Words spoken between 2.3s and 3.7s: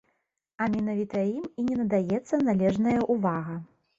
належнае ўвага.